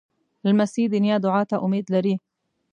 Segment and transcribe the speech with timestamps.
[0.45, 2.15] لمسی د نیا دعا ته امید لري.